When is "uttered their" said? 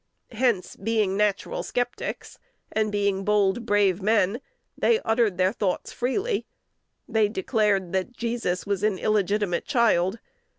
5.01-5.53